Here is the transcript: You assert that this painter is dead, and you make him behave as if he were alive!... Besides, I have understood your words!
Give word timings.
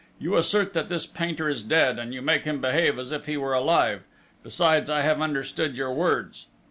You 0.19 0.35
assert 0.35 0.73
that 0.73 0.89
this 0.89 1.05
painter 1.05 1.47
is 1.47 1.61
dead, 1.61 1.99
and 1.99 2.11
you 2.11 2.23
make 2.23 2.43
him 2.45 2.59
behave 2.59 2.97
as 2.97 3.11
if 3.11 3.27
he 3.27 3.37
were 3.37 3.53
alive!... 3.53 4.01
Besides, 4.41 4.89
I 4.89 5.01
have 5.01 5.21
understood 5.21 5.77
your 5.77 5.93
words! 5.93 6.47